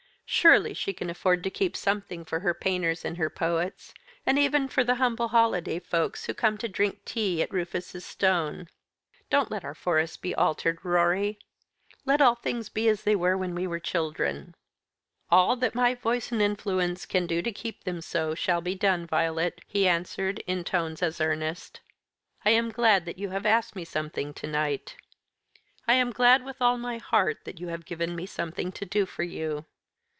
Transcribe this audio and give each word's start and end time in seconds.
Surely 0.33 0.73
she 0.73 0.93
can 0.93 1.09
afford 1.09 1.43
to 1.43 1.49
keep 1.49 1.75
something 1.75 2.23
for 2.23 2.39
her 2.39 2.53
painters 2.53 3.03
and 3.03 3.17
her 3.17 3.29
poets, 3.29 3.93
and 4.25 4.39
even 4.39 4.69
for 4.69 4.81
the 4.81 4.95
humble 4.95 5.27
holiday 5.27 5.77
folks 5.77 6.23
who 6.23 6.33
come 6.33 6.57
to 6.57 6.69
drink 6.69 7.03
tea 7.03 7.41
at 7.41 7.51
Rufus's 7.51 8.05
stone. 8.05 8.69
Don't 9.29 9.51
let 9.51 9.65
our 9.65 9.75
Forest 9.75 10.21
be 10.21 10.33
altered, 10.33 10.79
Rorie. 10.83 11.37
Let 12.05 12.21
all 12.21 12.35
things 12.35 12.69
be 12.69 12.87
as 12.87 13.03
they 13.03 13.13
were 13.13 13.37
when 13.37 13.53
we 13.53 13.67
were 13.67 13.77
children." 13.81 14.55
"All 15.29 15.57
that 15.57 15.75
my 15.75 15.95
voice 15.95 16.31
and 16.31 16.41
influence 16.41 17.05
can 17.05 17.27
do 17.27 17.41
to 17.41 17.51
keep 17.51 17.83
them 17.83 17.99
so 17.99 18.33
shall 18.33 18.61
be 18.61 18.73
done, 18.73 19.05
Violet," 19.05 19.59
he 19.67 19.85
answered 19.85 20.39
in 20.47 20.63
tones 20.63 21.03
as 21.03 21.19
earnest. 21.19 21.81
"I 22.45 22.51
am 22.51 22.71
glad 22.71 23.03
that 23.03 23.19
you 23.19 23.31
have 23.31 23.45
asked 23.45 23.75
me 23.75 23.83
something 23.83 24.33
to 24.35 24.47
night. 24.47 24.95
I 25.89 25.95
am 25.95 26.11
glad, 26.13 26.45
with 26.45 26.61
all 26.61 26.77
my 26.77 26.99
heart, 26.99 27.43
that 27.43 27.59
you 27.59 27.67
have 27.67 27.83
given 27.85 28.15
me 28.15 28.25
something 28.25 28.71
to 28.71 28.85
do 28.85 29.05
for 29.05 29.23
you. 29.23 29.65